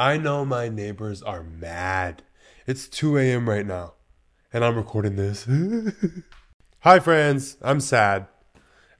[0.00, 2.22] I know my neighbors are mad.
[2.68, 3.48] It's 2 a.m.
[3.48, 3.94] right now,
[4.52, 5.44] and I'm recording this.
[6.80, 7.56] Hi, friends.
[7.62, 8.28] I'm sad.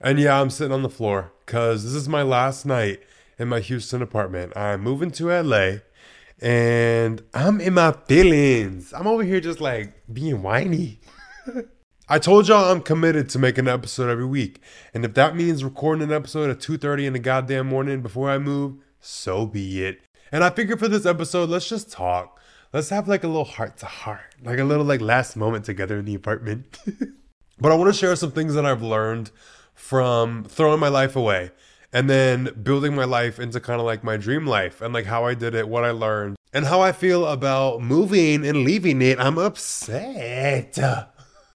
[0.01, 2.99] And yeah, I'm sitting on the floor because this is my last night
[3.37, 4.51] in my Houston apartment.
[4.57, 5.77] I'm moving to LA
[6.41, 8.93] and I'm in my feelings.
[8.93, 10.99] I'm over here just like being whiny.
[12.09, 14.61] I told y'all I'm committed to making an episode every week.
[14.93, 18.37] And if that means recording an episode at 2:30 in the goddamn morning before I
[18.37, 20.01] move, so be it.
[20.31, 22.39] And I figured for this episode, let's just talk.
[22.71, 25.97] Let's have like a little heart to heart, like a little like last moment together
[25.97, 26.77] in the apartment.
[27.59, 29.31] but I want to share some things that I've learned
[29.73, 31.51] from throwing my life away
[31.91, 35.25] and then building my life into kind of like my dream life and like how
[35.25, 39.19] I did it, what I learned, and how I feel about moving and leaving it.
[39.19, 40.77] I'm upset.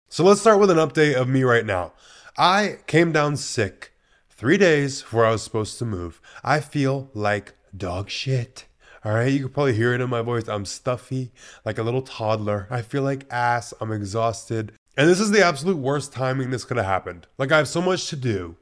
[0.09, 1.92] So let's start with an update of me right now.
[2.36, 3.92] I came down sick
[4.31, 6.20] three days before I was supposed to move.
[6.42, 8.67] I feel like dog shit.
[9.05, 10.48] All right, you can probably hear it in my voice.
[10.48, 11.30] I'm stuffy,
[11.64, 12.66] like a little toddler.
[12.70, 13.75] I feel like ass.
[13.81, 14.72] I'm exhausted.
[14.97, 17.27] And this is the absolute worst timing this could have happened.
[17.36, 18.56] Like, I have so much to do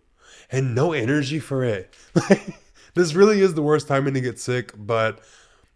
[0.50, 1.94] and no energy for it.
[2.94, 5.20] this really is the worst timing to get sick, but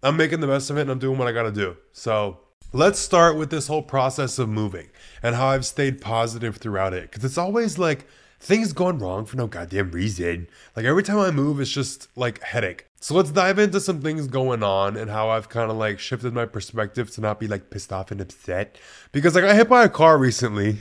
[0.02, 1.76] I'm making the best of it and I'm doing what I gotta do.
[1.92, 2.40] So,
[2.72, 4.88] let's start with this whole process of moving
[5.22, 7.02] and how I've stayed positive throughout it.
[7.02, 8.06] Because it's always like,
[8.40, 10.48] things going wrong for no goddamn reason.
[10.74, 12.86] Like every time I move, it's just like headache.
[12.98, 16.32] So let's dive into some things going on and how I've kind of like shifted
[16.32, 18.78] my perspective to not be like pissed off and upset.
[19.12, 20.78] Because like I hit by a car recently.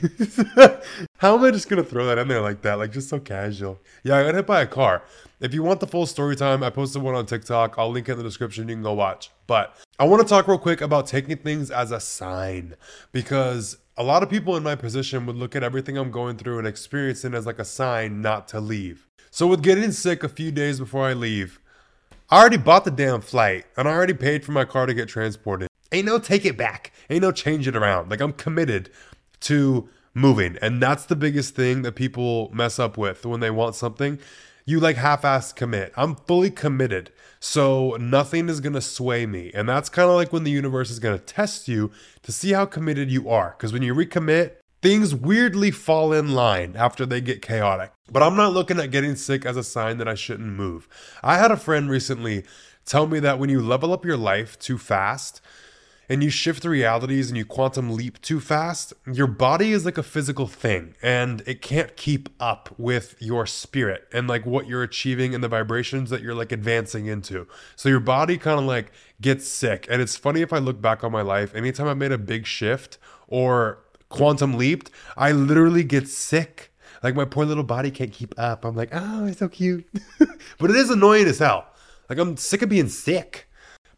[1.18, 2.78] how am I just gonna throw that in there like that?
[2.78, 3.80] Like just so casual.
[4.02, 5.04] Yeah, I got hit by a car.
[5.40, 7.74] If you want the full story time, I posted one on TikTok.
[7.78, 8.68] I'll link it in the description.
[8.68, 9.30] You can go watch.
[9.46, 12.74] But I want to talk real quick about taking things as a sign
[13.12, 16.58] because a lot of people in my position would look at everything I'm going through
[16.58, 19.06] and experience it as like a sign not to leave.
[19.30, 21.60] So, with getting sick a few days before I leave,
[22.30, 25.08] I already bought the damn flight and I already paid for my car to get
[25.08, 25.68] transported.
[25.92, 28.10] Ain't no take it back, ain't no change it around.
[28.10, 28.90] Like, I'm committed
[29.40, 30.58] to moving.
[30.60, 34.18] And that's the biggest thing that people mess up with when they want something.
[34.68, 35.92] You like half ass commit.
[35.96, 37.12] I'm fully committed.
[37.38, 39.52] So nothing is going to sway me.
[39.54, 42.52] And that's kind of like when the universe is going to test you to see
[42.52, 43.54] how committed you are.
[43.56, 47.92] Because when you recommit, things weirdly fall in line after they get chaotic.
[48.10, 50.88] But I'm not looking at getting sick as a sign that I shouldn't move.
[51.22, 52.44] I had a friend recently
[52.84, 55.40] tell me that when you level up your life too fast,
[56.08, 59.98] and you shift the realities and you quantum leap too fast, your body is like
[59.98, 64.82] a physical thing and it can't keep up with your spirit and like what you're
[64.82, 67.46] achieving and the vibrations that you're like advancing into.
[67.74, 69.86] So your body kind of like gets sick.
[69.90, 72.46] And it's funny if I look back on my life, anytime I made a big
[72.46, 73.78] shift or
[74.08, 76.72] quantum leaped, I literally get sick.
[77.02, 78.64] Like my poor little body can't keep up.
[78.64, 79.86] I'm like, oh, it's so cute.
[80.58, 81.66] but it is annoying as hell.
[82.08, 83.48] Like I'm sick of being sick.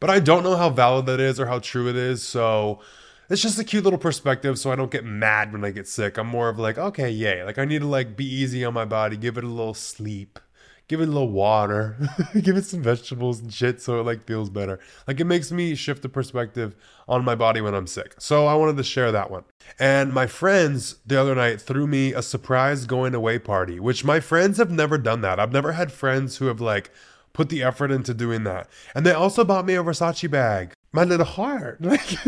[0.00, 2.22] But I don't know how valid that is or how true it is.
[2.22, 2.80] So
[3.28, 6.16] it's just a cute little perspective so I don't get mad when I get sick.
[6.16, 7.44] I'm more of like, okay, yay.
[7.44, 10.38] Like I need to like be easy on my body, give it a little sleep,
[10.86, 11.98] give it a little water,
[12.42, 14.80] give it some vegetables and shit so it like feels better.
[15.06, 16.74] Like it makes me shift the perspective
[17.06, 18.14] on my body when I'm sick.
[18.18, 19.44] So I wanted to share that one.
[19.78, 24.20] And my friends the other night threw me a surprise going away party, which my
[24.20, 25.38] friends have never done that.
[25.38, 26.90] I've never had friends who have like
[27.32, 28.68] put the effort into doing that.
[28.94, 30.72] And they also bought me a Versace bag.
[30.92, 31.80] My little heart.
[31.88, 32.18] Like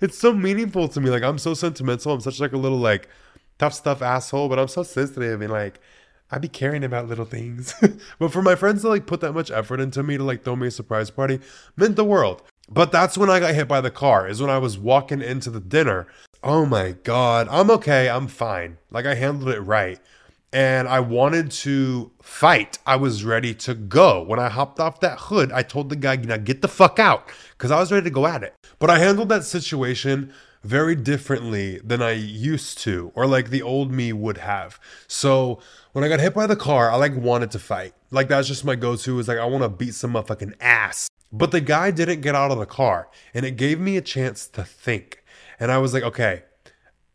[0.00, 1.10] it's so meaningful to me.
[1.10, 2.12] Like I'm so sentimental.
[2.12, 3.08] I'm such like a little like
[3.58, 5.80] tough stuff asshole, but I'm so sensitive and like
[6.30, 7.74] I'd be caring about little things.
[8.18, 10.56] but for my friends to like put that much effort into me to like throw
[10.56, 11.40] me a surprise party
[11.76, 12.42] meant the world.
[12.70, 15.50] But that's when I got hit by the car, is when I was walking into
[15.50, 16.06] the dinner.
[16.42, 17.48] Oh my God.
[17.50, 18.08] I'm okay.
[18.08, 18.76] I'm fine.
[18.90, 19.98] Like I handled it right
[20.52, 22.78] and I wanted to fight.
[22.86, 24.22] I was ready to go.
[24.22, 27.28] When I hopped off that hood, I told the guy, now get the fuck out,
[27.52, 28.54] because I was ready to go at it.
[28.78, 30.32] But I handled that situation
[30.64, 34.80] very differently than I used to, or like the old me would have.
[35.06, 35.60] So
[35.92, 37.94] when I got hit by the car, I like wanted to fight.
[38.10, 41.08] Like that's just my go-to is like I want to beat some motherfucking ass.
[41.30, 44.48] But the guy didn't get out of the car, and it gave me a chance
[44.48, 45.22] to think.
[45.60, 46.44] And I was like, okay,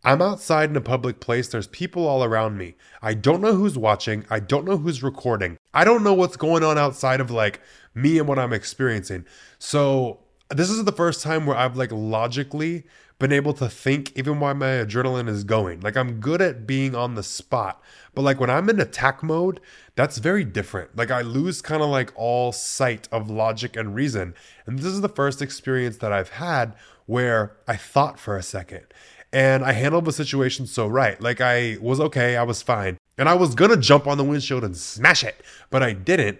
[0.05, 1.47] I'm outside in a public place.
[1.47, 2.75] There's people all around me.
[3.01, 4.25] I don't know who's watching.
[4.29, 5.57] I don't know who's recording.
[5.73, 7.61] I don't know what's going on outside of like
[7.95, 9.25] me and what I'm experiencing.
[9.59, 10.19] So
[10.49, 12.83] this is the first time where I've like logically
[13.17, 15.79] been able to think even while my adrenaline is going.
[15.79, 17.81] Like I'm good at being on the spot.
[18.13, 19.61] But like when I'm in attack mode,
[19.95, 20.97] that's very different.
[20.97, 24.33] Like I lose kind of like all sight of logic and reason.
[24.65, 26.75] And this is the first experience that I've had
[27.05, 28.85] where I thought for a second
[29.33, 31.19] and I handled the situation so right.
[31.19, 32.97] Like I was okay, I was fine.
[33.17, 36.39] And I was gonna jump on the windshield and smash it, but I didn't.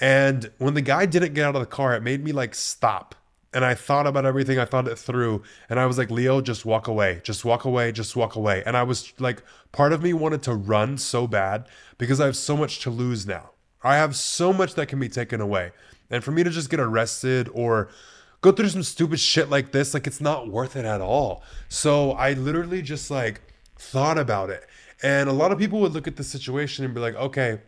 [0.00, 3.14] And when the guy didn't get out of the car, it made me like stop
[3.52, 4.58] and I thought about everything.
[4.58, 5.42] I thought it through.
[5.68, 7.20] And I was like, Leo, just walk away.
[7.24, 7.90] Just walk away.
[7.90, 8.62] Just walk away.
[8.64, 9.42] And I was like,
[9.72, 11.66] part of me wanted to run so bad
[11.98, 13.50] because I have so much to lose now.
[13.82, 15.72] I have so much that can be taken away.
[16.10, 17.88] And for me to just get arrested or
[18.40, 21.42] go through some stupid shit like this, like it's not worth it at all.
[21.68, 23.40] So I literally just like
[23.76, 24.66] thought about it.
[25.02, 27.60] And a lot of people would look at the situation and be like, okay,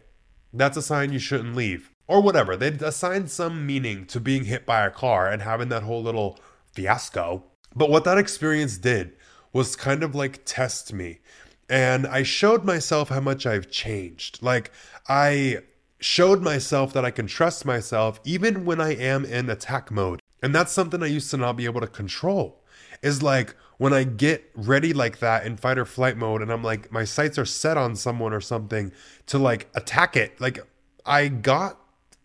[0.52, 2.56] that's a sign you shouldn't leave or whatever.
[2.56, 6.38] They'd assign some meaning to being hit by a car and having that whole little
[6.72, 7.44] fiasco.
[7.74, 9.12] But what that experience did
[9.52, 11.20] was kind of like test me.
[11.68, 14.42] And I showed myself how much I've changed.
[14.42, 14.72] Like,
[15.08, 15.60] I
[16.00, 20.20] showed myself that I can trust myself even when I am in attack mode.
[20.42, 22.58] And that's something I used to not be able to control.
[23.02, 26.62] Is like when I get ready like that in fight or flight mode and I'm
[26.62, 28.92] like, my sights are set on someone or something
[29.26, 30.40] to like attack it.
[30.40, 30.60] Like,
[31.04, 31.78] I got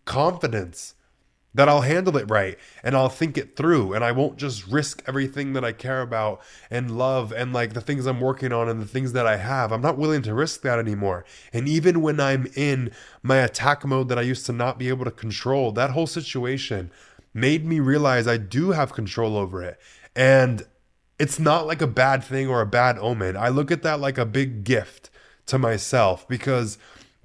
[0.05, 0.93] confidence
[1.53, 5.01] that I'll handle it right and I'll think it through and I won't just risk
[5.07, 8.79] everything that I care about and love and like the things I'm working on and
[8.79, 9.71] the things that I have.
[9.71, 11.25] I'm not willing to risk that anymore.
[11.51, 12.91] And even when I'm in
[13.23, 16.91] my attack mode that I used to not be able to control, that whole situation
[17.37, 19.79] made me realize I do have control over it.
[20.15, 20.65] And
[21.19, 23.37] it's not like a bad thing or a bad omen.
[23.37, 25.11] I look at that like a big gift
[25.45, 26.79] to myself because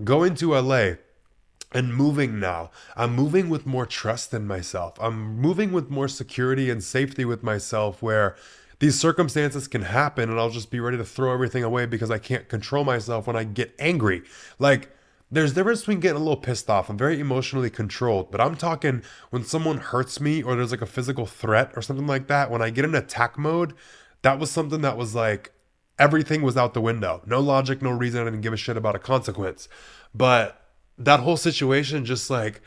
[0.05, 0.97] going to LA
[1.73, 2.71] and moving now.
[2.95, 4.99] I'm moving with more trust in myself.
[5.01, 8.37] I'm moving with more security and safety with myself where
[8.81, 12.19] these circumstances can happen and I'll just be ready to throw everything away because I
[12.19, 14.23] can't control myself when I get angry.
[14.59, 14.95] Like,
[15.33, 16.91] there's a difference between getting a little pissed off.
[16.91, 20.87] I'm very emotionally controlled, but I'm talking when someone hurts me or there's like a
[20.87, 22.51] physical threat or something like that.
[22.51, 23.73] When I get in attack mode,
[24.21, 25.53] that was something that was like
[25.99, 27.23] everything was out the window.
[27.25, 28.21] No logic, no reason.
[28.21, 29.69] I didn't give a shit about a consequence.
[30.15, 30.63] But
[30.99, 32.61] that whole situation just like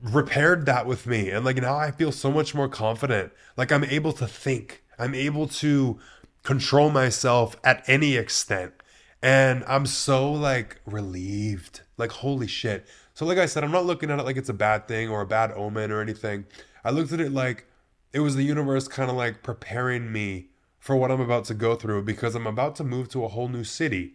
[0.00, 3.84] repaired that with me and like now i feel so much more confident like i'm
[3.84, 5.96] able to think i'm able to
[6.42, 8.72] control myself at any extent
[9.22, 14.10] and i'm so like relieved like holy shit so like i said i'm not looking
[14.10, 16.44] at it like it's a bad thing or a bad omen or anything
[16.84, 17.66] i looked at it like
[18.12, 20.46] it was the universe kind of like preparing me
[20.78, 23.48] for what i'm about to go through because i'm about to move to a whole
[23.48, 24.14] new city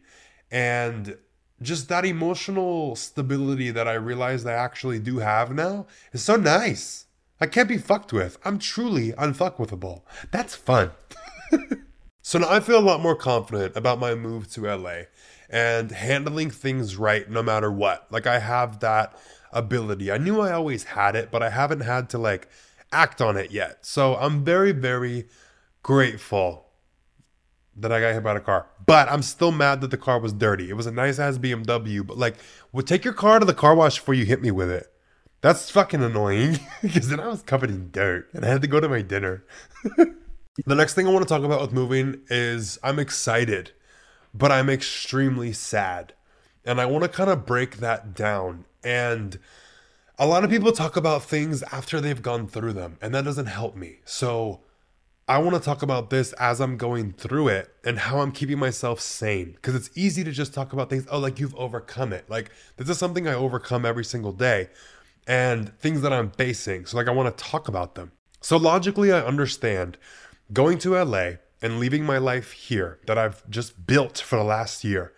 [0.52, 1.18] and
[1.62, 7.06] just that emotional stability that I realized I actually do have now is so nice.
[7.40, 8.38] I can't be fucked with.
[8.46, 10.04] I'm truly unfuckwithable.
[10.32, 10.92] That's fun.
[12.28, 15.04] so now I feel a lot more confident about my move to LA
[15.50, 18.06] and handling things right no matter what.
[18.12, 19.18] Like I have that
[19.54, 20.12] ability.
[20.12, 22.50] I knew I always had it, but I haven't had to like
[22.92, 23.86] act on it yet.
[23.86, 25.30] So I'm very, very
[25.84, 26.66] grateful
[27.78, 28.68] that I got hit by the car.
[28.86, 30.70] But I'm still mad that the car was dirty.
[30.70, 32.36] It was a nice ass BMW, but like,
[32.74, 34.92] well, take your car to the car wash before you hit me with it.
[35.40, 38.82] That's fucking annoying because then I was covered in dirt and I had to go
[38.82, 39.46] to my dinner.
[40.66, 43.72] the next thing I want to talk about with moving is I'm excited,
[44.34, 46.14] but I'm extremely sad.
[46.66, 48.66] And I want to kind of break that down.
[48.84, 49.40] And
[50.20, 53.46] a lot of people talk about things after they've gone through them, and that doesn't
[53.46, 54.00] help me.
[54.06, 54.62] So,
[55.30, 58.58] I want to talk about this as I'm going through it and how I'm keeping
[58.58, 59.52] myself sane.
[59.52, 62.30] Because it's easy to just talk about things, oh, like you've overcome it.
[62.30, 64.70] Like this is something I overcome every single day
[65.28, 66.86] and things that I'm facing.
[66.86, 68.14] So, like, I want to talk about them.
[68.40, 69.98] So, logically, I understand
[70.54, 74.84] going to LA and leaving my life here that I've just built for the last
[74.84, 75.14] year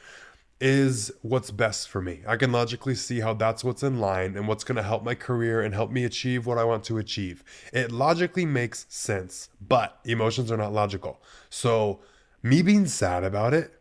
[0.61, 2.21] is what's best for me.
[2.27, 5.15] I can logically see how that's what's in line and what's going to help my
[5.15, 7.43] career and help me achieve what I want to achieve.
[7.71, 11.21] It logically makes sense, but emotions are not logical.
[11.49, 12.01] So,
[12.41, 13.73] me being sad about it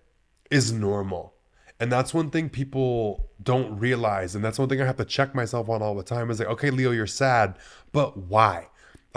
[0.50, 1.34] is normal.
[1.80, 4.34] And that's one thing people don't realize.
[4.34, 6.48] And that's one thing I have to check myself on all the time is like,
[6.48, 7.56] okay, Leo, you're sad,
[7.92, 8.66] but why?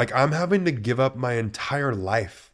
[0.01, 2.51] Like, I'm having to give up my entire life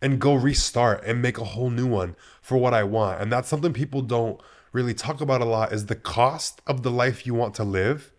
[0.00, 3.20] and go restart and make a whole new one for what I want.
[3.20, 4.40] And that's something people don't
[4.72, 8.12] really talk about a lot is the cost of the life you want to live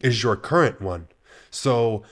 [0.00, 1.06] is your current one.
[1.48, 2.02] So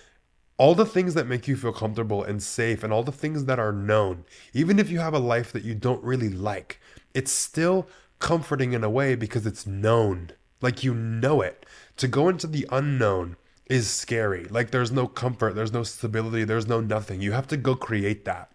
[0.59, 3.59] all the things that make you feel comfortable and safe and all the things that
[3.59, 6.79] are known, even if you have a life that you don't really like,
[7.15, 7.89] it's still
[8.21, 10.31] comforting in a way because it's known.
[10.61, 11.67] Like you know it.
[11.97, 13.35] To go into the unknown
[13.69, 14.45] is scary.
[14.45, 17.21] Like there's no comfort, there's no stability, there's no nothing.
[17.21, 18.51] You have to go create that.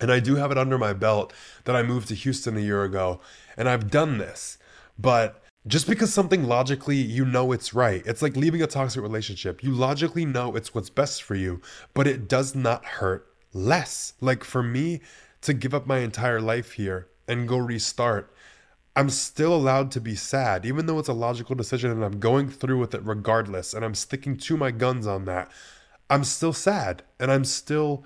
[0.00, 1.32] And I do have it under my belt
[1.64, 3.20] that I moved to Houston a year ago
[3.56, 4.58] and I've done this.
[4.98, 9.62] But just because something logically you know it's right, it's like leaving a toxic relationship.
[9.62, 11.60] You logically know it's what's best for you,
[11.94, 14.14] but it does not hurt less.
[14.20, 15.00] Like for me
[15.42, 18.32] to give up my entire life here and go restart,
[18.96, 22.48] I'm still allowed to be sad, even though it's a logical decision and I'm going
[22.48, 25.50] through with it regardless, and I'm sticking to my guns on that.
[26.10, 28.04] I'm still sad and I'm still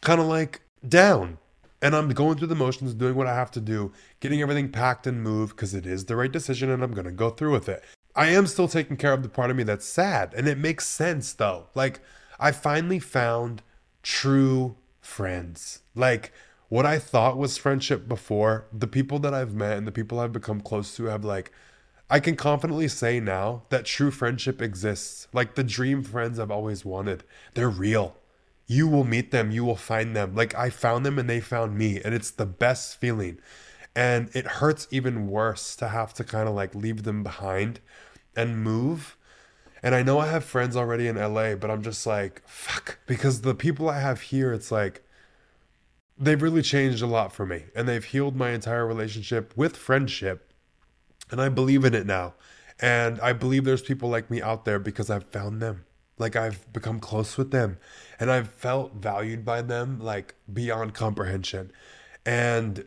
[0.00, 1.38] kind of like down.
[1.82, 5.06] And I'm going through the motions, doing what I have to do, getting everything packed
[5.06, 7.68] and moved because it is the right decision and I'm going to go through with
[7.68, 7.84] it.
[8.16, 10.32] I am still taking care of the part of me that's sad.
[10.34, 11.66] And it makes sense though.
[11.74, 12.00] Like,
[12.40, 13.62] I finally found
[14.02, 15.80] true friends.
[15.94, 16.32] Like,
[16.68, 20.32] what I thought was friendship before, the people that I've met and the people I've
[20.32, 21.52] become close to have like
[22.10, 25.26] I can confidently say now that true friendship exists.
[25.32, 27.24] Like the dream friends I've always wanted.
[27.54, 28.16] They're real.
[28.66, 30.34] You will meet them, you will find them.
[30.34, 33.38] Like I found them and they found me, and it's the best feeling.
[33.96, 37.80] And it hurts even worse to have to kind of like leave them behind
[38.36, 39.16] and move.
[39.82, 42.98] And I know I have friends already in LA, but I'm just like, fuck.
[43.06, 45.02] Because the people I have here, it's like,
[46.18, 50.52] they've really changed a lot for me and they've healed my entire relationship with friendship
[51.30, 52.34] and i believe in it now.
[52.80, 55.84] And i believe there's people like me out there because i've found them.
[56.18, 57.78] Like i've become close with them
[58.20, 61.72] and i've felt valued by them like beyond comprehension.
[62.24, 62.86] And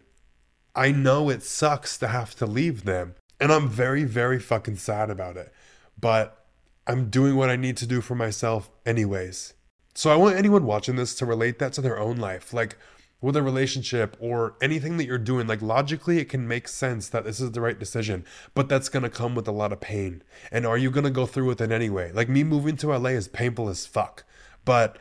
[0.75, 5.09] i know it sucks to have to leave them and i'm very very fucking sad
[5.09, 5.53] about it.
[5.99, 6.45] But
[6.85, 9.53] i'm doing what i need to do for myself anyways.
[9.93, 12.53] So i want anyone watching this to relate that to their own life.
[12.53, 12.77] Like
[13.19, 17.23] with a relationship or anything that you're doing, like logically, it can make sense that
[17.23, 20.21] this is the right decision, but that's gonna come with a lot of pain.
[20.51, 22.11] And are you gonna go through with it anyway?
[22.11, 24.23] Like me moving to LA is painful as fuck,
[24.65, 24.99] but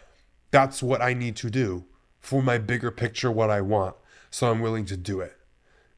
[0.50, 1.85] that's what I need to do
[2.18, 3.96] for my bigger picture, what I want.
[4.30, 5.37] So I'm willing to do it.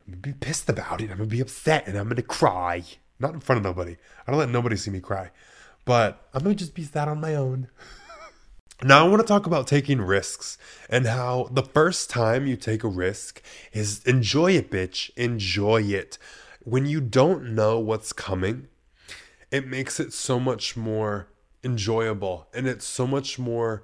[0.06, 1.10] I'm gonna be pissed about it.
[1.10, 2.82] I'm gonna be upset and I'm gonna cry.
[3.20, 3.96] Not in front of nobody.
[4.26, 5.30] I don't let nobody see me cry.
[5.84, 7.68] But I'm gonna just be sad on my own.
[8.84, 10.56] Now, I want to talk about taking risks
[10.88, 13.42] and how the first time you take a risk
[13.72, 15.10] is enjoy it, bitch.
[15.16, 16.16] Enjoy it.
[16.62, 18.68] When you don't know what's coming,
[19.50, 21.26] it makes it so much more
[21.64, 23.82] enjoyable and it's so much more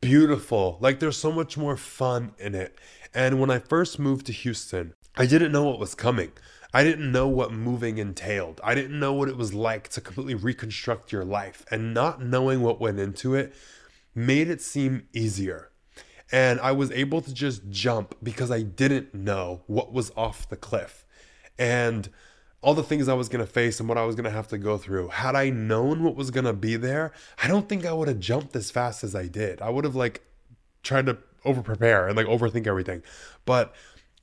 [0.00, 0.78] beautiful.
[0.80, 2.78] Like, there's so much more fun in it.
[3.12, 6.32] And when I first moved to Houston, I didn't know what was coming.
[6.72, 8.62] I didn't know what moving entailed.
[8.64, 11.66] I didn't know what it was like to completely reconstruct your life.
[11.70, 13.52] And not knowing what went into it
[14.14, 15.70] made it seem easier.
[16.32, 20.56] And I was able to just jump because I didn't know what was off the
[20.56, 21.04] cliff
[21.58, 22.08] and
[22.62, 24.48] all the things I was going to face and what I was going to have
[24.48, 25.08] to go through.
[25.08, 27.12] Had I known what was going to be there,
[27.42, 29.60] I don't think I would have jumped as fast as I did.
[29.60, 30.22] I would have like
[30.82, 33.02] tried to over prepare and like overthink everything.
[33.44, 33.74] But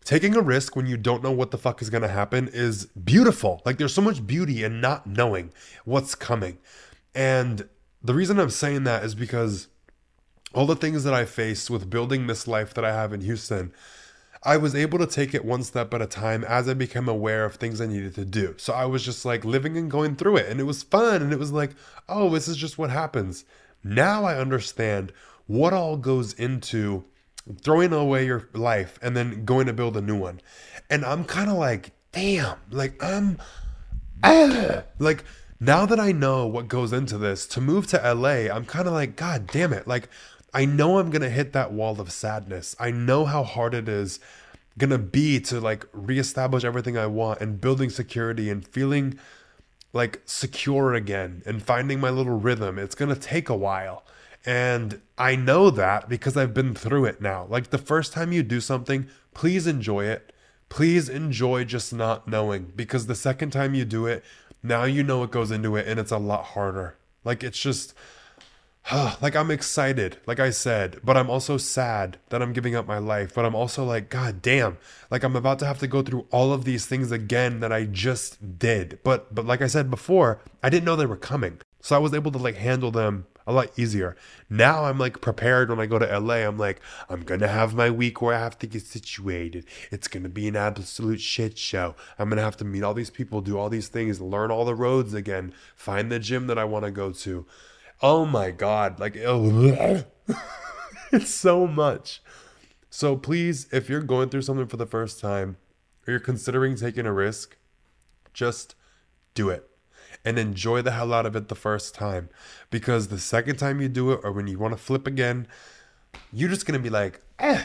[0.03, 2.85] taking a risk when you don't know what the fuck is going to happen is
[2.85, 3.61] beautiful.
[3.65, 5.51] Like there's so much beauty in not knowing
[5.83, 6.59] what's coming.
[7.15, 7.67] And
[8.03, 9.67] the reason I'm saying that is because
[10.53, 13.73] all the things that I faced with building this life that I have in Houston,
[14.43, 17.43] I was able to take it one step at a time as I became aware
[17.45, 18.55] of things I needed to do.
[18.57, 21.21] So I was just like living and going through it, and it was fun.
[21.21, 21.71] And it was like,
[22.07, 23.45] oh, this is just what happens.
[23.83, 25.11] Now I understand
[25.47, 27.05] what all goes into
[27.61, 30.41] throwing away your life and then going to build a new one.
[30.89, 33.37] And I'm kind of like, damn, like I'm,
[34.23, 35.23] ah, like
[35.59, 38.93] now that I know what goes into this to move to LA, I'm kind of
[38.93, 40.09] like, God damn it, like
[40.53, 42.75] I know I'm gonna hit that wall of sadness.
[42.79, 44.19] I know how hard it is
[44.77, 49.19] gonna be to like reestablish everything I want and building security and feeling
[49.93, 52.77] like secure again and finding my little rhythm.
[52.77, 54.03] It's gonna take a while.
[54.45, 57.47] And I know that because I've been through it now.
[57.49, 60.31] Like the first time you do something, please enjoy it.
[60.69, 64.23] Please enjoy just not knowing because the second time you do it,
[64.63, 66.95] now you know what goes into it and it's a lot harder.
[67.23, 67.93] Like it's just
[69.21, 72.99] like I'm excited, like I said, but I'm also sad that I'm giving up my
[72.99, 73.33] life.
[73.33, 74.77] But I'm also like, God damn,
[75.11, 77.83] like I'm about to have to go through all of these things again that I
[77.83, 78.99] just did.
[79.03, 81.59] But but like I said before, I didn't know they were coming.
[81.81, 84.15] So I was able to like handle them a lot easier.
[84.49, 86.35] Now I'm like prepared when I go to LA.
[86.35, 86.79] I'm like,
[87.09, 89.65] I'm gonna have my week where I have to get situated.
[89.91, 91.95] It's gonna be an absolute shit show.
[92.17, 94.75] I'm gonna have to meet all these people, do all these things, learn all the
[94.75, 97.45] roads again, find the gym that I wanna go to
[98.01, 99.15] oh my god like
[101.11, 102.21] it's so much
[102.89, 105.57] so please if you're going through something for the first time
[106.05, 107.57] or you're considering taking a risk
[108.33, 108.75] just
[109.33, 109.69] do it
[110.27, 112.29] and enjoy the hell out of it the first time.
[112.69, 115.47] Because the second time you do it, or when you want to flip again,
[116.33, 117.63] you're just gonna be like, eh,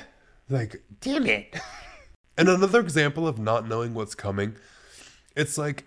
[0.48, 1.56] like, damn it.
[2.38, 4.56] and another example of not knowing what's coming,
[5.36, 5.84] it's like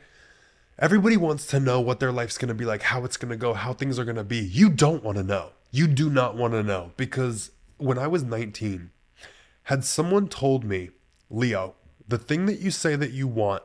[0.78, 3.74] everybody wants to know what their life's gonna be like, how it's gonna go, how
[3.74, 4.38] things are gonna be.
[4.38, 5.52] You don't wanna know.
[5.72, 6.92] You do not wanna know.
[6.98, 8.92] Because when I was 19,
[9.64, 10.90] had someone told me,
[11.30, 11.76] Leo,
[12.08, 13.64] the thing that you say that you want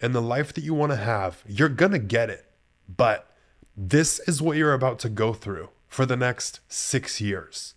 [0.00, 2.44] and the life that you wanna have, you're gonna get it.
[2.88, 3.30] But
[3.76, 7.74] this is what you're about to go through for the next six years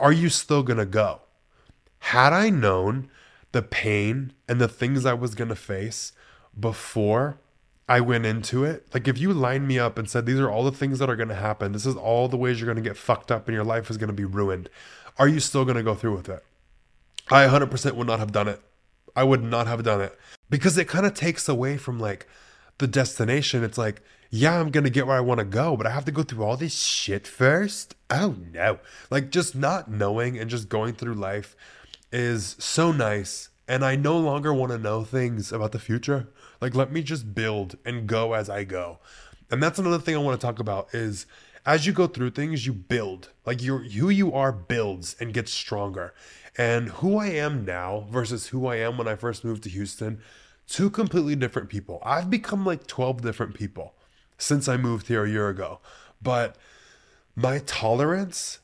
[0.00, 1.20] are you still going to go?
[1.98, 3.08] Had I known
[3.52, 6.12] the pain and the things I was going to face
[6.58, 7.38] before
[7.88, 10.64] I went into it, like if you lined me up and said, these are all
[10.64, 12.88] the things that are going to happen, this is all the ways you're going to
[12.88, 14.70] get fucked up and your life is going to be ruined,
[15.18, 16.42] are you still going to go through with it?
[17.30, 18.60] I 100% would not have done it.
[19.16, 20.18] I would not have done it
[20.50, 22.26] because it kind of takes away from like
[22.78, 23.62] the destination.
[23.62, 26.04] It's like, yeah, I'm going to get where I want to go, but I have
[26.06, 27.94] to go through all this shit first.
[28.10, 28.78] Oh no.
[29.10, 31.54] Like just not knowing and just going through life
[32.10, 33.50] is so nice.
[33.68, 36.28] And I no longer want to know things about the future.
[36.64, 38.98] Like let me just build and go as I go.
[39.50, 41.26] And that's another thing I want to talk about is
[41.66, 43.28] as you go through things, you build.
[43.44, 46.14] Like your who you are builds and gets stronger.
[46.56, 50.22] And who I am now versus who I am when I first moved to Houston,
[50.66, 52.00] two completely different people.
[52.02, 53.92] I've become like 12 different people
[54.38, 55.80] since I moved here a year ago.
[56.22, 56.56] But
[57.36, 58.60] my tolerance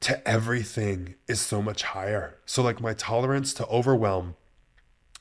[0.00, 2.36] to everything is so much higher.
[2.44, 4.34] So, like, my tolerance to overwhelm,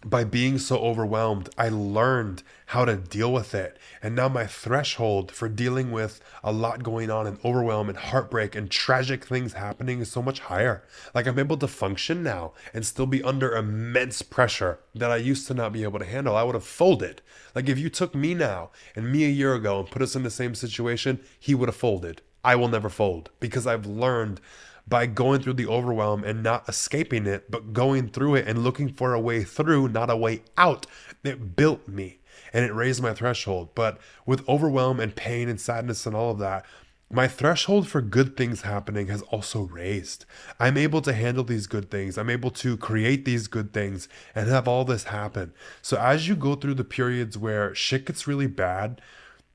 [0.05, 3.77] by being so overwhelmed, I learned how to deal with it.
[4.01, 8.55] And now my threshold for dealing with a lot going on and overwhelm and heartbreak
[8.55, 10.83] and tragic things happening is so much higher.
[11.15, 15.47] Like I'm able to function now and still be under immense pressure that I used
[15.47, 16.35] to not be able to handle.
[16.35, 17.21] I would have folded.
[17.55, 20.23] Like if you took me now and me a year ago and put us in
[20.23, 22.21] the same situation, he would have folded.
[22.43, 24.39] I will never fold because I've learned
[24.87, 28.89] by going through the overwhelm and not escaping it, but going through it and looking
[28.89, 30.85] for a way through, not a way out.
[31.23, 32.19] It built me
[32.53, 33.75] and it raised my threshold.
[33.75, 36.65] But with overwhelm and pain and sadness and all of that,
[37.09, 40.25] my threshold for good things happening has also raised.
[40.59, 42.17] I'm able to handle these good things.
[42.17, 45.53] I'm able to create these good things and have all this happen.
[45.81, 49.01] So as you go through the periods where shit gets really bad,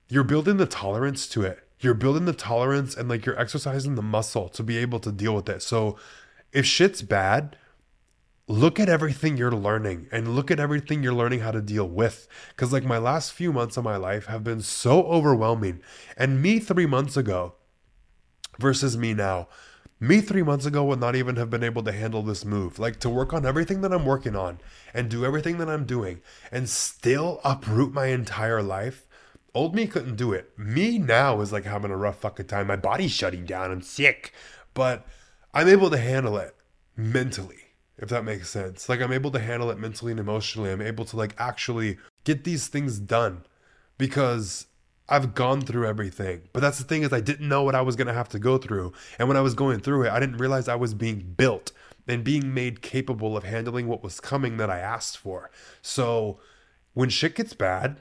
[0.09, 4.03] you're building the tolerance to it you're building the tolerance and like you're exercising the
[4.03, 5.63] muscle to be able to deal with it.
[5.63, 5.97] So
[6.53, 7.57] if shit's bad,
[8.49, 12.29] look at everything you're learning and look at everything you're learning how to deal with.
[12.51, 15.81] Because like my last few months of my life have been so overwhelming.
[16.17, 17.55] And me three months ago
[18.59, 19.49] versus me now.
[19.99, 22.79] Me three months ago would not even have been able to handle this move.
[22.79, 24.59] Like to work on everything that I'm working on
[24.93, 29.07] and do everything that I'm doing and still uproot my entire life
[29.55, 30.59] Old me couldn't do it.
[30.59, 32.67] Me now is like having a rough fucking time.
[32.67, 33.71] My body's shutting down.
[33.71, 34.33] I'm sick.
[34.75, 35.07] But
[35.53, 36.57] I'm able to handle it
[36.97, 38.89] mentally, if that makes sense.
[38.89, 40.71] Like I'm able to handle it mentally and emotionally.
[40.71, 43.45] I'm able to like actually get these things done
[43.99, 44.67] because
[45.09, 46.49] I've gone through everything.
[46.55, 48.39] But that's the thing is I didn't know what I was going to have to
[48.39, 48.95] go through.
[49.19, 51.73] And when I was going through it, I didn't realize I was being built
[52.09, 55.51] and being made capable of handling what was coming that I asked for.
[55.83, 56.41] So
[56.95, 57.99] when shit gets bad,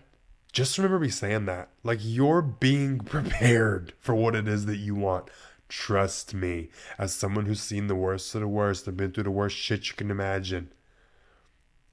[0.52, 1.70] just remember me saying that.
[1.84, 5.30] Like you're being prepared for what it is that you want.
[5.70, 9.32] Trust me, as someone who's seen the worst of the worst and been through the
[9.32, 10.74] worst shit you can imagine.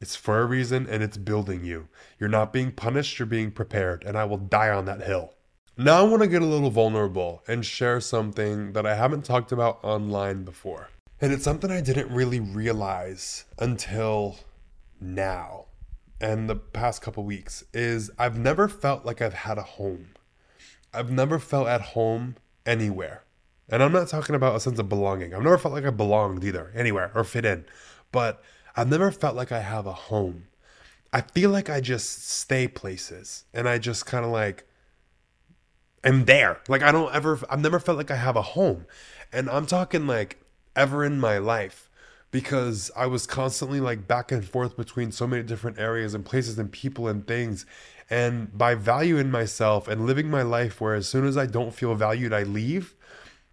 [0.01, 1.89] It's for a reason and it's building you.
[2.19, 5.35] You're not being punished, you're being prepared, and I will die on that hill.
[5.77, 9.53] Now I want to get a little vulnerable and share something that I haven't talked
[9.53, 10.89] about online before.
[11.21, 14.39] And it's something I didn't really realize until
[15.01, 15.68] now
[16.21, 20.09] and the past couple weeks is I've never felt like I've had a home.
[20.93, 23.25] I've never felt at home anywhere.
[23.69, 25.35] And I'm not talking about a sense of belonging.
[25.35, 27.67] I've never felt like I belonged either, anywhere, or fit in.
[28.11, 28.43] But
[28.75, 30.45] I've never felt like I have a home.
[31.13, 34.67] I feel like I just stay places and I just kind of like
[36.03, 36.61] am there.
[36.69, 38.87] Like I don't ever, I've never felt like I have a home.
[39.33, 40.43] And I'm talking like
[40.75, 41.88] ever in my life
[42.31, 46.59] because I was constantly like back and forth between so many different areas and places
[46.59, 47.65] and people and things.
[48.11, 51.95] And by valuing myself and living my life where as soon as I don't feel
[51.95, 52.95] valued, I leave,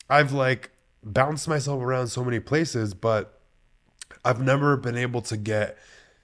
[0.09, 0.71] I've like
[1.03, 3.41] bounced myself around so many places, but
[4.23, 5.77] I've never been able to get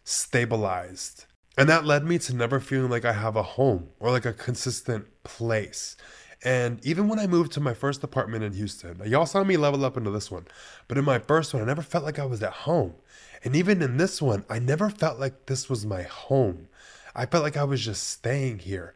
[0.03, 1.25] stabilized.
[1.57, 4.33] And that led me to never feeling like I have a home or like a
[4.33, 5.97] consistent place.
[6.43, 9.86] And even when I moved to my first apartment in Houston, y'all saw me level
[9.86, 10.47] up into this one,
[10.88, 12.95] but in my first one, I never felt like I was at home.
[13.43, 16.67] And even in this one, I never felt like this was my home.
[17.15, 18.95] I felt like I was just staying here.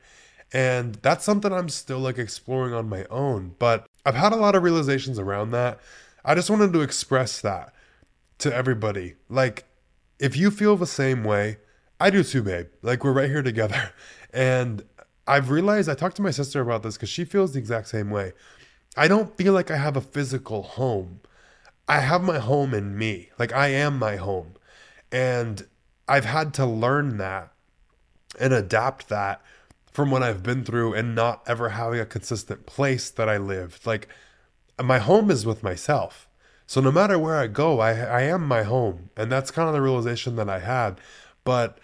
[0.54, 3.56] And that's something I'm still like exploring on my own.
[3.60, 5.80] But I've had a lot of realizations around that.
[6.24, 7.74] I just wanted to express that
[8.40, 9.16] to everybody.
[9.30, 9.66] Like,
[10.20, 11.58] if you feel the same way,
[12.00, 12.68] I do too, babe.
[12.82, 13.92] Like, we're right here together.
[14.34, 14.84] And
[15.28, 18.10] I've realized I talked to my sister about this because she feels the exact same
[18.10, 18.34] way.
[18.96, 21.22] I don't feel like I have a physical home.
[21.88, 23.30] I have my home in me.
[23.38, 24.54] Like, I am my home.
[25.12, 25.68] And
[26.08, 27.52] I've had to learn that
[28.40, 29.42] and adapt that
[29.92, 33.80] from what I've been through and not ever having a consistent place that I live.
[33.86, 34.08] Like,
[34.82, 36.28] my home is with myself.
[36.68, 39.10] So no matter where I go, I I am my home.
[39.16, 41.00] And that's kind of the realization that I had.
[41.44, 41.78] But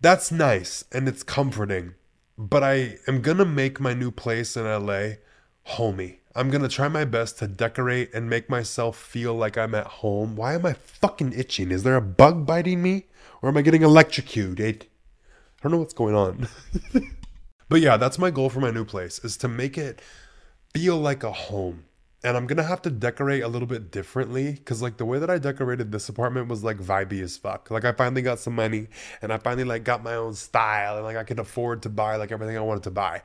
[0.00, 1.94] that's nice and it's comforting.
[2.36, 5.16] But I am to make my new place in LA
[5.62, 6.20] homey.
[6.34, 10.34] I'm to try my best to decorate and make myself feel like I'm at home.
[10.34, 11.70] Why am I fucking itching?
[11.70, 13.06] Is there a bug biting me
[13.40, 14.86] or am I getting electrocuted?
[15.60, 16.48] I don't know what's going on.
[17.68, 20.02] but yeah, that's my goal for my new place is to make it
[20.74, 21.84] feel like a home
[22.24, 25.28] and I'm gonna have to decorate a little bit differently because like the way that
[25.28, 27.70] I decorated this apartment was like vibey as fuck.
[27.70, 28.88] Like I finally got some money
[29.20, 32.16] and I finally like got my own style and like I could afford to buy
[32.16, 33.22] like everything I wanted to buy.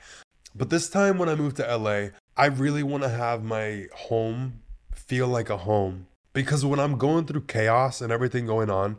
[0.53, 4.62] But this time when I moved to LA, I really want to have my home
[4.93, 8.97] feel like a home because when I'm going through chaos and everything going on,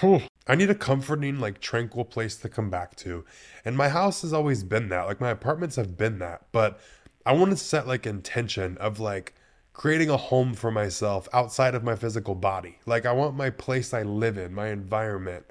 [0.00, 3.24] whew, I need a comforting, like tranquil place to come back to.
[3.64, 5.06] And my house has always been that.
[5.06, 6.80] Like my apartments have been that, but
[7.26, 9.34] I want to set like intention of like
[9.72, 12.78] creating a home for myself outside of my physical body.
[12.86, 15.44] Like I want my place I live in, my environment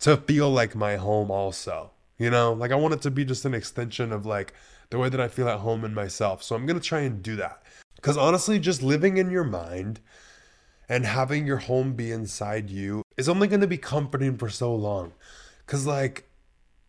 [0.00, 1.90] to feel like my home also.
[2.18, 4.52] You know, like I want it to be just an extension of like
[4.90, 6.42] the way that I feel at home in myself.
[6.42, 7.62] So I'm going to try and do that.
[8.02, 10.00] Cuz honestly, just living in your mind
[10.88, 14.74] and having your home be inside you is only going to be comforting for so
[14.74, 15.12] long.
[15.66, 16.28] Cuz like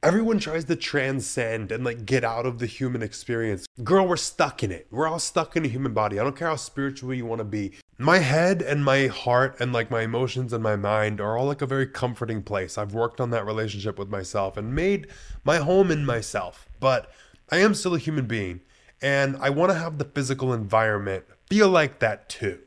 [0.04, 3.66] everyone tries to transcend and like get out of the human experience.
[3.84, 4.86] Girl, we're stuck in it.
[4.92, 6.20] We're all stuck in a human body.
[6.20, 7.72] I don't care how spiritual you want to be.
[7.98, 11.62] My head and my heart and like my emotions and my mind are all like
[11.62, 12.78] a very comforting place.
[12.78, 15.08] I've worked on that relationship with myself and made
[15.46, 16.68] my home in myself.
[16.82, 17.10] But
[17.50, 18.60] I am still a human being
[19.02, 22.60] and I want to have the physical environment feel like that too.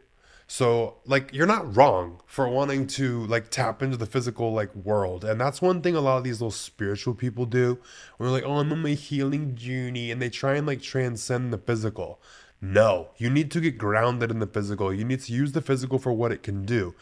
[0.46, 5.24] So like you're not wrong for wanting to like tap into the physical like world.
[5.24, 7.78] And that's one thing a lot of these little spiritual people do.
[8.18, 11.58] They're like, oh, I'm on my healing journey and they try and like transcend the
[11.58, 12.20] physical.
[12.60, 14.92] No, you need to get grounded in the physical.
[14.92, 16.94] You need to use the physical for what it can do.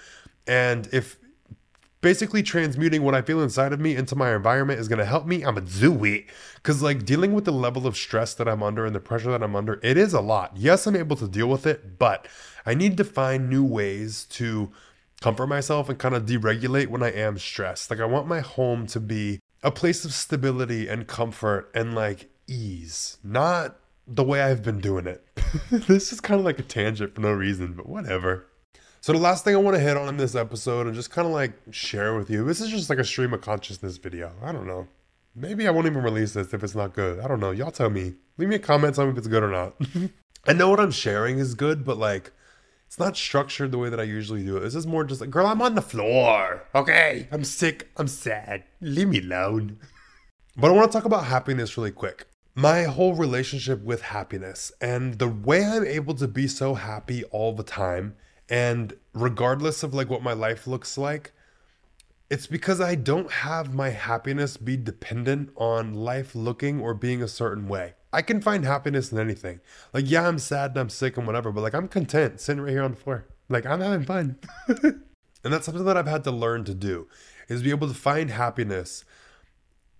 [0.46, 1.18] And if
[2.04, 5.24] basically transmuting what I feel inside of me into my environment is going to help
[5.24, 6.26] me, I'm going to do it.
[6.56, 9.42] Because, like, dealing with the level of stress that I'm under and the pressure that
[9.42, 10.52] I'm under, it is a lot.
[10.54, 12.28] Yes, I'm able to deal with it, but
[12.66, 14.70] I need to find new ways to
[15.22, 17.90] comfort myself and kind of deregulate when I am stressed.
[17.90, 22.28] Like, I want my home to be a place of stability and comfort and like
[22.46, 25.26] ease, not the way I've been doing it.
[25.70, 28.46] this is kind of like a tangent for no reason, but whatever.
[29.04, 31.26] So the last thing I want to hit on in this episode and just kind
[31.28, 34.32] of like share with you, this is just like a stream of consciousness video.
[34.42, 34.88] I don't know.
[35.36, 37.20] Maybe I won't even release this if it's not good.
[37.20, 37.50] I don't know.
[37.50, 38.14] Y'all tell me.
[38.38, 39.74] Leave me a comment, tell me if it's good or not.
[40.46, 42.32] I know what I'm sharing is good, but like
[42.86, 44.60] it's not structured the way that I usually do it.
[44.60, 46.66] This is more just like, girl, I'm on the floor.
[46.74, 47.28] Okay.
[47.30, 47.90] I'm sick.
[47.98, 48.64] I'm sad.
[48.80, 49.80] Leave me alone.
[50.56, 52.24] but I want to talk about happiness really quick.
[52.54, 57.52] My whole relationship with happiness and the way I'm able to be so happy all
[57.52, 58.16] the time
[58.48, 61.32] and regardless of like what my life looks like,
[62.30, 67.28] it's because I don't have my happiness be dependent on life looking or being a
[67.28, 67.94] certain way.
[68.12, 69.60] I can find happiness in anything.
[69.92, 72.70] Like, yeah, I'm sad and I'm sick and whatever, but like I'm content sitting right
[72.70, 73.26] here on the floor.
[73.48, 74.38] Like I'm having fun.
[74.68, 75.02] and
[75.42, 77.08] that's something that I've had to learn to do
[77.48, 79.04] is be able to find happiness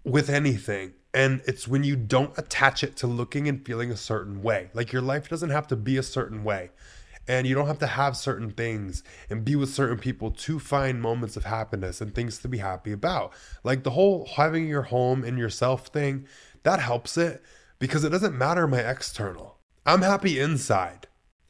[0.04, 0.94] with anything.
[1.12, 4.70] And it's when you don't attach it to looking and feeling a certain way.
[4.74, 6.70] Like your life doesn't have to be a certain way.
[7.26, 11.00] And you don't have to have certain things and be with certain people to find
[11.00, 13.32] moments of happiness and things to be happy about.
[13.62, 16.26] Like the whole having your home and yourself thing,
[16.64, 17.42] that helps it
[17.78, 19.58] because it doesn't matter my external.
[19.86, 21.06] I'm happy inside.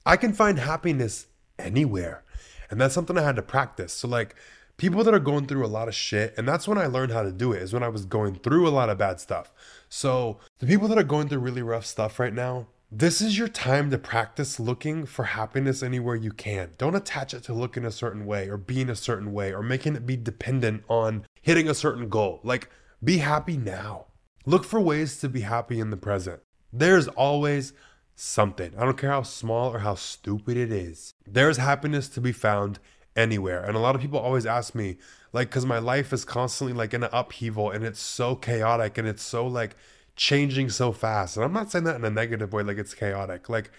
[0.07, 1.27] I can find happiness
[1.59, 2.25] anywhere.
[2.71, 3.93] And that's something I had to practice.
[3.93, 4.35] So, like,
[4.77, 7.23] people that are going through a lot of shit, and that's when I learned how
[7.23, 9.53] to do it, is when I was going through a lot of bad stuff.
[9.89, 13.49] So, the people that are going through really rough stuff right now, this is your
[13.49, 16.71] time to practice looking for happiness anywhere you can.
[16.79, 19.97] Don't attach it to looking a certain way or being a certain way or making
[19.97, 22.39] it be dependent on hitting a certain goal.
[22.45, 22.71] Like,
[23.03, 24.07] be happy now.
[24.47, 26.41] Look for ways to be happy in the present.
[26.73, 27.73] There's always
[28.15, 28.73] something.
[28.79, 31.15] I don't care how small or how stupid it is.
[31.27, 32.79] There's happiness to be found
[33.17, 33.65] anywhere.
[33.65, 34.99] And a lot of people always ask me,
[35.33, 39.09] like, because my life is constantly like in an upheaval and it's so chaotic and
[39.09, 39.75] it's so like
[40.17, 41.37] changing so fast.
[41.37, 43.49] And I'm not saying that in a negative way, like it's chaotic.
[43.49, 43.71] Like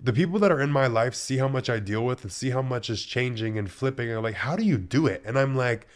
[0.00, 2.50] the people that are in my life see how much I deal with and see
[2.50, 4.10] how much is changing and flipping.
[4.10, 5.22] And like, how do you do it?
[5.24, 5.86] And I'm like,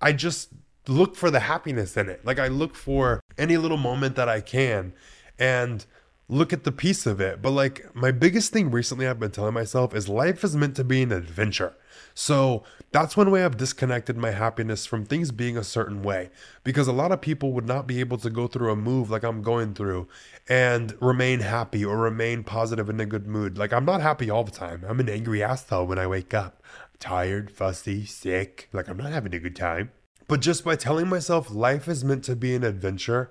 [0.00, 0.50] I just
[0.86, 2.24] look for the happiness in it.
[2.24, 4.92] Like I look for any little moment that I can
[5.38, 5.84] and
[6.28, 7.42] look at the piece of it.
[7.42, 10.84] But like my biggest thing recently I've been telling myself is life is meant to
[10.84, 11.74] be an adventure.
[12.20, 16.28] So that's one way I've disconnected my happiness from things being a certain way.
[16.64, 19.22] Because a lot of people would not be able to go through a move like
[19.22, 20.06] I'm going through
[20.46, 23.56] and remain happy or remain positive in a good mood.
[23.56, 24.84] Like I'm not happy all the time.
[24.86, 26.62] I'm an angry asshole when I wake up.
[26.82, 28.68] I'm tired, fussy, sick.
[28.70, 29.90] Like I'm not having a good time.
[30.28, 33.30] But just by telling myself life is meant to be an adventure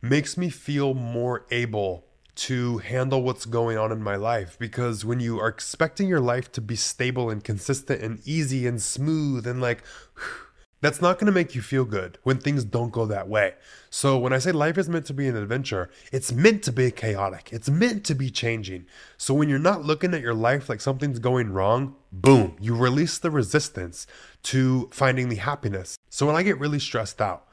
[0.00, 5.20] makes me feel more able to handle what's going on in my life because when
[5.20, 9.60] you are expecting your life to be stable and consistent and easy and smooth and
[9.60, 9.82] like
[10.80, 13.54] that's not going to make you feel good when things don't go that way.
[13.88, 16.90] So when I say life is meant to be an adventure, it's meant to be
[16.90, 17.48] chaotic.
[17.52, 18.84] It's meant to be changing.
[19.16, 23.16] So when you're not looking at your life like something's going wrong, boom, you release
[23.16, 24.06] the resistance
[24.42, 25.96] to finding the happiness.
[26.10, 27.46] So when I get really stressed out,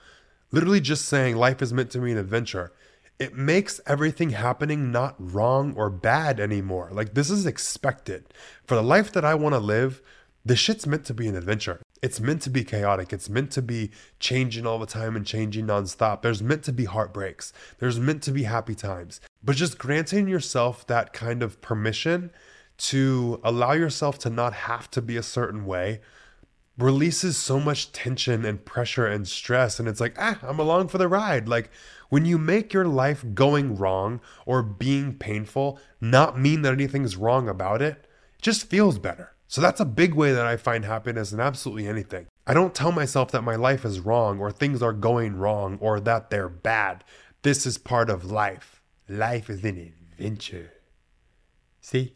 [0.51, 2.73] literally just saying life is meant to be an adventure,
[3.21, 6.89] it makes everything happening not wrong or bad anymore.
[6.91, 8.25] Like this is expected.
[8.65, 10.01] For the life that I want to live,
[10.43, 11.79] the shit's meant to be an adventure.
[12.01, 13.13] It's meant to be chaotic.
[13.13, 16.23] It's meant to be changing all the time and changing nonstop.
[16.23, 17.53] There's meant to be heartbreaks.
[17.77, 19.21] There's meant to be happy times.
[19.43, 22.31] But just granting yourself that kind of permission
[22.77, 26.01] to allow yourself to not have to be a certain way
[26.81, 29.79] releases so much tension and pressure and stress.
[29.79, 31.47] And it's like, ah, I'm along for the ride.
[31.47, 31.69] Like
[32.09, 37.47] when you make your life going wrong or being painful not mean that anything's wrong
[37.47, 39.33] about it, it just feels better.
[39.47, 42.27] So that's a big way that I find happiness in absolutely anything.
[42.47, 45.99] I don't tell myself that my life is wrong or things are going wrong or
[45.99, 47.03] that they're bad.
[47.41, 48.81] This is part of life.
[49.09, 50.71] Life is an adventure.
[51.81, 52.15] See?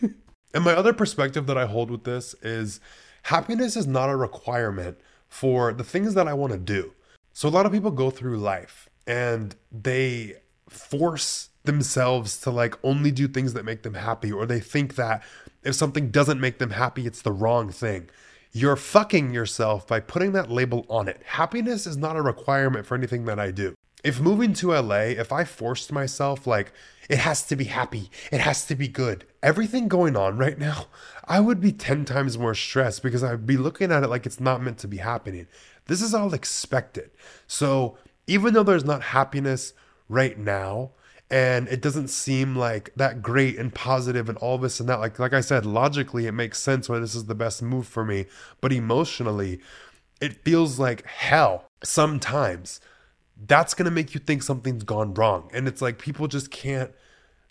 [0.00, 2.80] and my other perspective that I hold with this is
[3.28, 6.94] happiness is not a requirement for the things that I want to do.
[7.34, 10.36] So a lot of people go through life and they
[10.70, 15.22] force themselves to like only do things that make them happy or they think that
[15.62, 18.08] if something doesn't make them happy it's the wrong thing.
[18.52, 21.20] You're fucking yourself by putting that label on it.
[21.26, 25.32] Happiness is not a requirement for anything that i do if moving to la if
[25.32, 26.72] i forced myself like
[27.08, 30.86] it has to be happy it has to be good everything going on right now
[31.26, 34.40] i would be 10 times more stressed because i'd be looking at it like it's
[34.40, 35.46] not meant to be happening.
[35.88, 37.10] This is all expected.
[37.46, 39.72] So even though there's not happiness
[40.08, 40.90] right now
[41.30, 45.18] and it doesn't seem like that great and positive and all this and that like
[45.18, 48.26] like I said logically it makes sense why this is the best move for me
[48.62, 49.60] but emotionally
[50.20, 52.80] it feels like hell sometimes
[53.46, 56.90] that's going to make you think something's gone wrong and it's like people just can't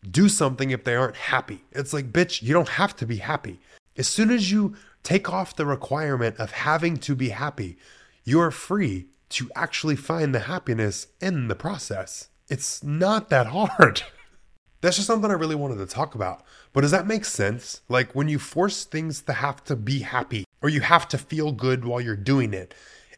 [0.10, 3.60] do something if they aren't happy it's like bitch you don't have to be happy
[3.95, 7.78] as soon as you take off the requirement of having to be happy
[8.23, 12.30] you're free to actually find the happiness in the process.
[12.50, 14.04] It's not that hard.
[14.82, 16.43] That's just something I really wanted to talk about.
[16.71, 17.82] But does that make sense?
[17.89, 21.52] Like when you force things to have to be happy or you have to feel
[21.52, 22.73] good while you're doing it,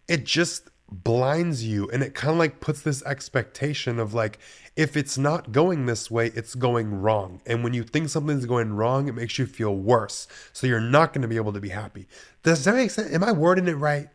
[0.08, 4.39] it just blinds you and it kind of like puts this expectation of like
[4.75, 8.73] if it's not going this way it's going wrong and when you think something's going
[8.73, 11.69] wrong it makes you feel worse so you're not going to be able to be
[11.69, 12.08] happy
[12.41, 14.10] does that make sense am i wording it right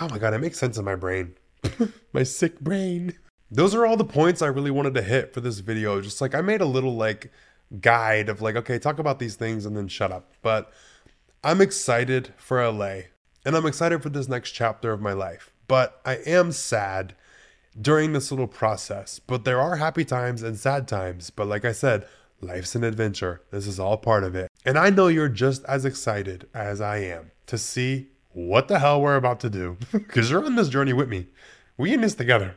[0.00, 1.34] oh my god, it makes sense in my brain.
[2.12, 3.14] my sick brain.
[3.50, 6.00] Those are all the points I really wanted to hit for this video.
[6.00, 7.32] Just like I made a little like
[7.80, 10.32] guide of like, okay, talk about these things and then shut up.
[10.42, 10.72] But
[11.44, 13.02] I'm excited for LA
[13.44, 15.52] and I'm excited for this next chapter of my life.
[15.68, 17.14] But I am sad
[17.80, 19.18] during this little process.
[19.18, 21.30] But there are happy times and sad times.
[21.30, 22.06] But like I said,
[22.40, 23.42] life's an adventure.
[23.50, 24.50] This is all part of it.
[24.64, 29.00] And I know you're just as excited as I am to see what the hell
[29.00, 31.28] we're about to do because you're on this journey with me.
[31.76, 32.56] We in this together.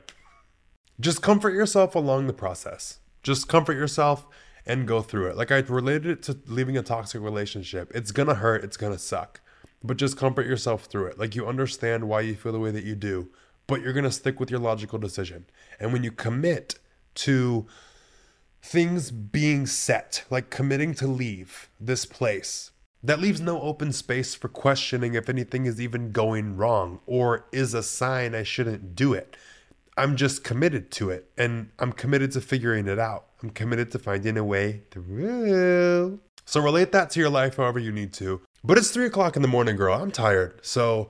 [1.00, 3.00] Just comfort yourself along the process.
[3.24, 4.26] Just comfort yourself
[4.66, 5.38] and go through it.
[5.38, 7.92] Like I related it to leaving a toxic relationship.
[7.96, 9.42] It's gonna hurt, it's gonna suck.
[9.84, 11.20] But just comfort yourself through it.
[11.20, 13.30] Like you understand why you feel the way that you do,
[13.68, 15.46] but you're gonna stick with your logical decision.
[15.80, 16.80] And when you commit
[17.16, 17.68] to
[18.62, 24.50] things being set, like committing to leave this place, that leaves no open space for
[24.50, 29.38] questioning if anything is even going wrong or is a sign I shouldn't do it.
[29.96, 33.26] I'm just committed to it and I'm committed to figuring it out.
[33.42, 36.20] I'm committed to finding a way through.
[36.50, 38.42] So relate that to your life however you need to.
[38.64, 39.94] But it's three o'clock in the morning, girl.
[39.94, 40.66] I'm tired.
[40.66, 41.08] So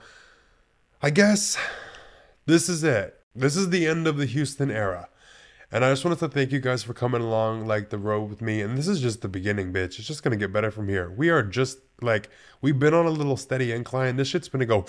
[1.01, 1.57] I guess
[2.45, 3.17] this is it.
[3.33, 5.07] This is the end of the Houston era.
[5.71, 8.41] And I just wanted to thank you guys for coming along like the road with
[8.41, 8.59] me.
[8.59, 9.97] And this is just the beginning, bitch.
[9.97, 11.09] It's just gonna get better from here.
[11.09, 12.29] We are just like
[12.61, 14.17] we've been on a little steady incline.
[14.17, 14.85] This shit's gonna go.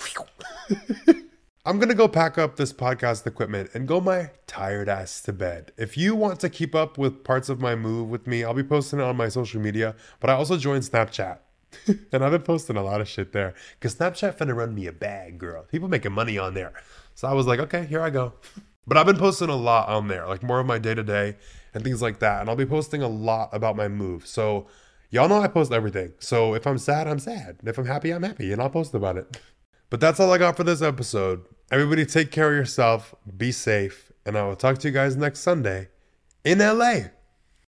[1.63, 5.71] I'm gonna go pack up this podcast equipment and go my tired ass to bed.
[5.77, 8.63] If you want to keep up with parts of my move with me, I'll be
[8.63, 9.95] posting it on my social media.
[10.19, 11.37] But I also joined Snapchat.
[12.11, 13.53] and I've been posting a lot of shit there.
[13.79, 15.61] Cause Snapchat finna run me a bag, girl.
[15.65, 16.73] People making money on there.
[17.13, 18.33] So I was like, okay, here I go.
[18.87, 21.37] But I've been posting a lot on there, like more of my day to day
[21.75, 22.41] and things like that.
[22.41, 24.25] And I'll be posting a lot about my move.
[24.25, 24.65] So
[25.11, 26.13] y'all know I post everything.
[26.17, 27.57] So if I'm sad, I'm sad.
[27.63, 28.51] If I'm happy, I'm happy.
[28.51, 29.39] And I'll post about it.
[29.91, 31.43] But that's all I got for this episode.
[31.69, 35.41] Everybody take care of yourself, be safe, and I will talk to you guys next
[35.41, 35.89] Sunday
[36.45, 37.09] in LA.